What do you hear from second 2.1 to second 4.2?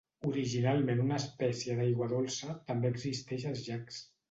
dolça, també existeix als llacs.